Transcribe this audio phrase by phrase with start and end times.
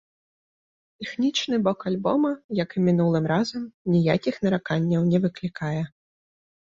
[1.01, 3.63] Тэхнічны бок альбома, як і мінулым разам,
[3.93, 5.83] ніякіх нараканняў не выклікае.